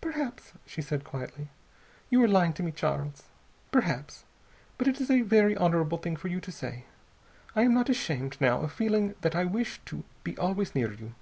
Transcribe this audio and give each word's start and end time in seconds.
"Perhaps," 0.00 0.54
she 0.66 0.82
said 0.82 1.04
quietly, 1.04 1.50
"you 2.10 2.20
are 2.24 2.26
lying 2.26 2.52
to 2.54 2.64
me, 2.64 2.72
Charles. 2.72 3.28
Perhaps. 3.70 4.24
But 4.76 4.88
it 4.88 5.00
is 5.00 5.08
a 5.08 5.20
very 5.20 5.56
honorable 5.56 5.98
thing 5.98 6.16
for 6.16 6.26
you 6.26 6.40
to 6.40 6.50
say. 6.50 6.86
I 7.54 7.62
am 7.62 7.74
not 7.74 7.88
ashamed, 7.88 8.38
now, 8.40 8.62
of 8.62 8.72
feeling 8.72 9.14
that 9.20 9.36
I 9.36 9.44
wish 9.44 9.80
to 9.84 10.02
be 10.24 10.36
always 10.36 10.74
near 10.74 10.92
you." 10.92 11.14